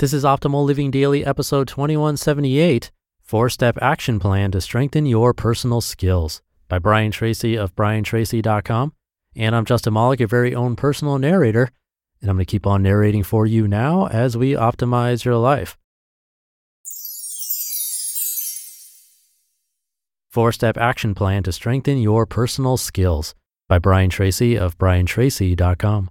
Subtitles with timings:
[0.00, 5.82] This is Optimal Living Daily, episode 2178 Four Step Action Plan to Strengthen Your Personal
[5.82, 8.94] Skills by Brian Tracy of briantracy.com.
[9.36, 11.68] And I'm Justin Malik, your very own personal narrator.
[12.22, 15.76] And I'm going to keep on narrating for you now as we optimize your life.
[20.30, 23.34] Four Step Action Plan to Strengthen Your Personal Skills
[23.68, 26.08] by Brian Tracy of briantracy.com.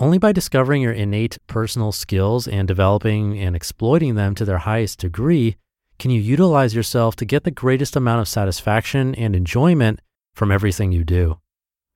[0.00, 5.00] Only by discovering your innate personal skills and developing and exploiting them to their highest
[5.00, 5.56] degree
[5.98, 10.00] can you utilize yourself to get the greatest amount of satisfaction and enjoyment
[10.34, 11.40] from everything you do.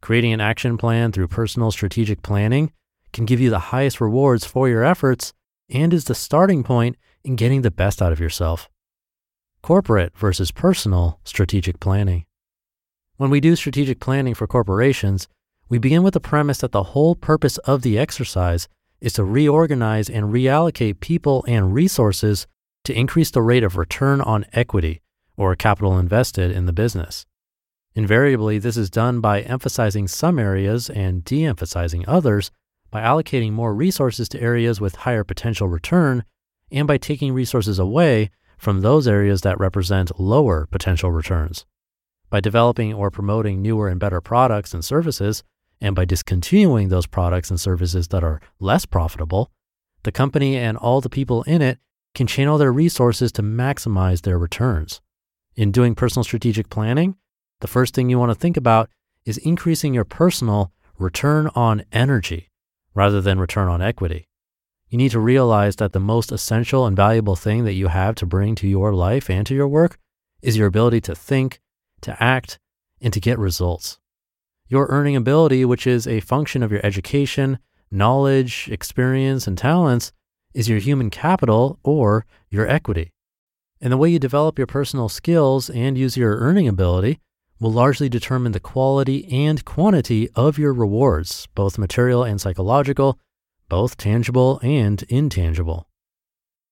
[0.00, 2.72] Creating an action plan through personal strategic planning
[3.12, 5.32] can give you the highest rewards for your efforts
[5.68, 8.68] and is the starting point in getting the best out of yourself.
[9.60, 12.26] Corporate versus personal strategic planning.
[13.16, 15.26] When we do strategic planning for corporations,
[15.68, 18.68] we begin with the premise that the whole purpose of the exercise
[19.00, 22.46] is to reorganize and reallocate people and resources
[22.84, 25.02] to increase the rate of return on equity
[25.36, 27.26] or capital invested in the business.
[27.94, 32.50] Invariably, this is done by emphasizing some areas and de emphasizing others,
[32.90, 36.24] by allocating more resources to areas with higher potential return,
[36.70, 41.66] and by taking resources away from those areas that represent lower potential returns.
[42.30, 45.44] By developing or promoting newer and better products and services,
[45.80, 49.50] and by discontinuing those products and services that are less profitable,
[50.02, 51.78] the company and all the people in it
[52.14, 55.00] can channel their resources to maximize their returns.
[55.54, 57.16] In doing personal strategic planning,
[57.60, 58.90] the first thing you want to think about
[59.24, 62.50] is increasing your personal return on energy
[62.94, 64.28] rather than return on equity.
[64.88, 68.26] You need to realize that the most essential and valuable thing that you have to
[68.26, 69.98] bring to your life and to your work
[70.40, 71.60] is your ability to think,
[72.00, 72.58] to act,
[73.00, 73.98] and to get results.
[74.70, 77.58] Your earning ability, which is a function of your education,
[77.90, 80.12] knowledge, experience, and talents,
[80.52, 83.12] is your human capital or your equity.
[83.80, 87.18] And the way you develop your personal skills and use your earning ability
[87.58, 93.18] will largely determine the quality and quantity of your rewards, both material and psychological,
[93.70, 95.88] both tangible and intangible.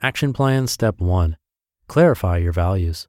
[0.00, 1.36] Action Plan Step 1
[1.88, 3.08] Clarify your values.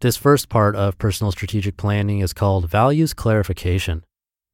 [0.00, 4.02] This first part of personal strategic planning is called values clarification.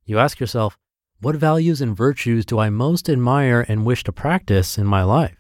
[0.05, 0.77] You ask yourself,
[1.21, 5.37] what values and virtues do I most admire and wish to practice in my life?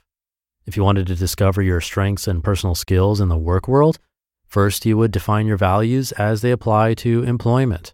[0.65, 3.99] If you wanted to discover your strengths and personal skills in the work world,
[4.47, 7.93] first you would define your values as they apply to employment.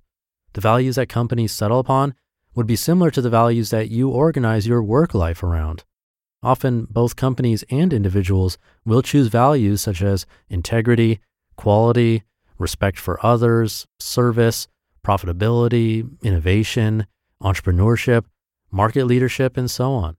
[0.53, 2.15] The values that companies settle upon
[2.55, 5.85] would be similar to the values that you organize your work life around.
[6.43, 11.19] Often, both companies and individuals will choose values such as integrity,
[11.57, 12.23] quality,
[12.59, 14.69] respect for others, service,
[15.05, 17.07] profitability, innovation,
[17.43, 18.25] entrepreneurship,
[18.71, 20.17] market leadership, and so on.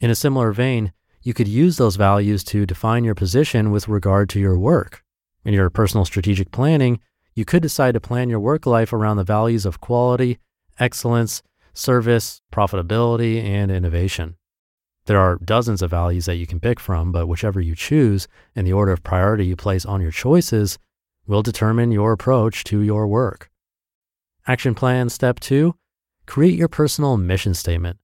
[0.00, 4.28] In a similar vein, you could use those values to define your position with regard
[4.30, 5.02] to your work.
[5.44, 7.00] In your personal strategic planning,
[7.34, 10.38] you could decide to plan your work life around the values of quality,
[10.78, 11.42] excellence,
[11.74, 14.35] service, profitability, and innovation.
[15.06, 18.66] There are dozens of values that you can pick from, but whichever you choose and
[18.66, 20.78] the order of priority you place on your choices
[21.26, 23.50] will determine your approach to your work.
[24.46, 25.74] Action plan step two
[26.26, 27.98] create your personal mission statement.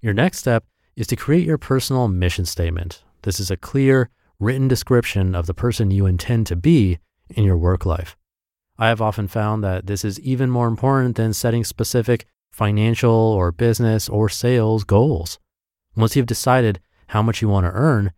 [0.00, 3.02] Your next step is to create your personal mission statement.
[3.22, 6.98] This is a clear, written description of the person you intend to be
[7.30, 8.16] in your work life.
[8.78, 13.50] I have often found that this is even more important than setting specific financial or
[13.50, 15.38] business or sales goals.
[15.96, 18.12] Once you've decided how much you want to earn,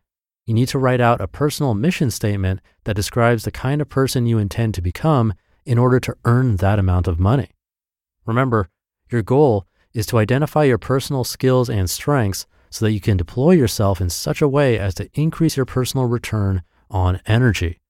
[0.46, 4.26] you need to write out a personal mission statement that describes the kind of person
[4.26, 5.34] you intend to become
[5.64, 7.50] in order to earn that amount of money.
[8.24, 8.68] Remember,
[9.10, 13.52] your goal is to identify your personal skills and strengths so that you can deploy
[13.52, 17.80] yourself in such a way as to increase your personal return on energy.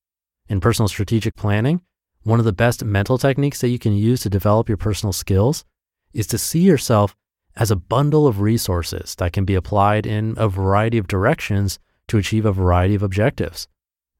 [0.48, 1.82] In personal strategic planning,
[2.22, 5.64] one of the best mental techniques that you can use to develop your personal skills
[6.12, 7.14] is to see yourself
[7.56, 12.18] as a bundle of resources that can be applied in a variety of directions to
[12.18, 13.66] achieve a variety of objectives.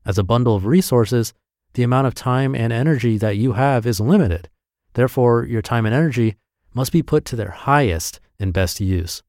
[0.05, 1.35] As a bundle of resources,
[1.75, 4.49] the amount of time and energy that you have is limited.
[4.95, 6.37] Therefore, your time and energy
[6.73, 9.23] must be put to their highest and best use.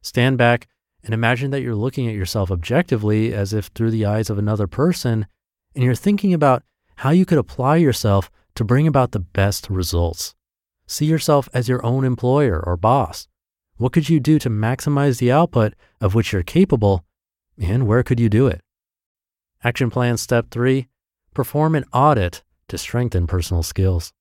[0.00, 0.68] Stand back
[1.04, 4.66] and imagine that you're looking at yourself objectively as if through the eyes of another
[4.66, 5.26] person,
[5.74, 6.62] and you're thinking about
[6.96, 10.34] how you could apply yourself to bring about the best results.
[10.86, 13.28] See yourself as your own employer or boss.
[13.82, 17.04] What could you do to maximize the output of which you're capable,
[17.60, 18.60] and where could you do it?
[19.64, 20.86] Action Plan Step 3
[21.34, 24.12] Perform an audit to strengthen personal skills.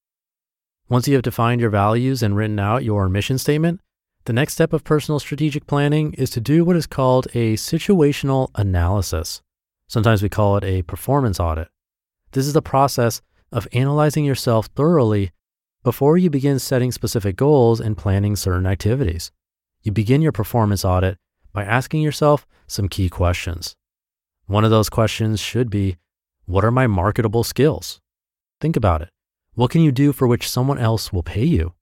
[0.89, 3.81] Once you have defined your values and written out your mission statement,
[4.25, 8.49] the next step of personal strategic planning is to do what is called a situational
[8.55, 9.43] analysis.
[9.85, 11.67] Sometimes we call it a performance audit.
[12.31, 13.21] This is the process
[13.51, 15.29] of analyzing yourself thoroughly
[15.83, 19.31] before you begin setting specific goals and planning certain activities.
[19.83, 21.17] You begin your performance audit
[21.53, 23.75] by asking yourself some key questions.
[24.45, 25.97] One of those questions should be
[26.45, 27.99] What are my marketable skills?
[28.59, 29.09] Think about it.
[29.55, 31.73] What can you do for which someone else will pay you?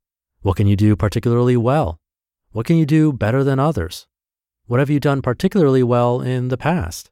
[0.41, 1.99] What can you do particularly well?
[2.51, 4.07] What can you do better than others?
[4.65, 7.11] What have you done particularly well in the past?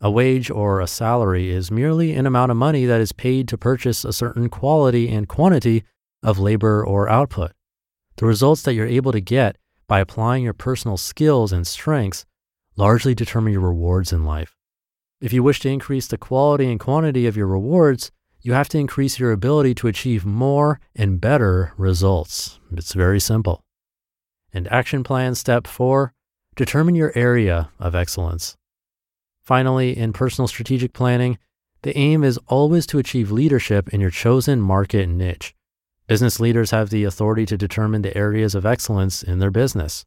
[0.00, 3.58] A wage or a salary is merely an amount of money that is paid to
[3.58, 5.84] purchase a certain quality and quantity
[6.22, 7.52] of labor or output.
[8.16, 12.24] The results that you're able to get by applying your personal skills and strengths
[12.76, 14.56] largely determine your rewards in life.
[15.20, 18.10] If you wish to increase the quality and quantity of your rewards,
[18.40, 22.58] you have to increase your ability to achieve more and better results.
[22.72, 23.64] It's very simple.
[24.52, 26.12] And action plan step four
[26.56, 28.56] determine your area of excellence.
[29.42, 31.38] Finally, in personal strategic planning,
[31.82, 35.54] the aim is always to achieve leadership in your chosen market niche.
[36.06, 40.04] Business leaders have the authority to determine the areas of excellence in their business.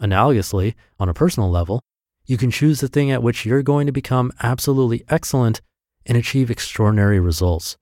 [0.00, 1.82] Analogously, on a personal level,
[2.26, 5.60] you can choose the thing at which you're going to become absolutely excellent
[6.06, 7.76] and achieve extraordinary results.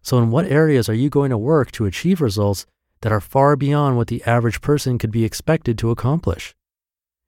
[0.00, 2.66] So, in what areas are you going to work to achieve results
[3.02, 6.54] that are far beyond what the average person could be expected to accomplish.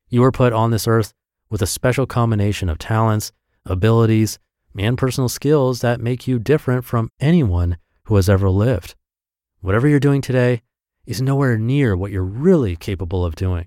[0.08, 1.12] You were put on this earth
[1.50, 3.32] with a special combination of talents,
[3.66, 4.38] abilities,
[4.76, 8.94] and personal skills that make you different from anyone who has ever lived.
[9.64, 10.60] Whatever you're doing today
[11.06, 13.66] is nowhere near what you're really capable of doing.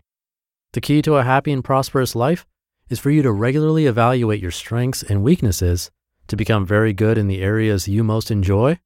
[0.73, 2.45] The key to a happy and prosperous life
[2.88, 5.89] is for you to regularly evaluate your strengths and weaknesses
[6.27, 8.79] to become very good in the areas you most enjoy,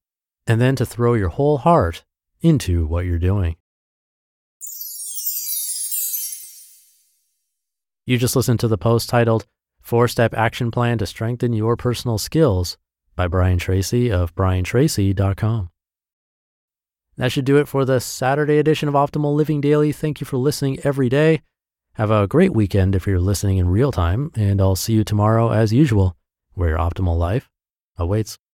[0.47, 2.05] and then to throw your whole heart
[2.39, 3.57] into what you're doing.
[8.05, 9.47] You just listened to the post titled
[9.81, 12.77] Four Step Action Plan to Strengthen Your Personal Skills
[13.17, 15.70] by Brian Tracy of briantracy.com.
[17.21, 19.91] That should do it for the Saturday edition of Optimal Living Daily.
[19.91, 21.43] Thank you for listening every day.
[21.93, 25.51] Have a great weekend if you're listening in real time, and I'll see you tomorrow
[25.51, 26.17] as usual,
[26.55, 27.47] where your optimal life
[27.95, 28.39] awaits.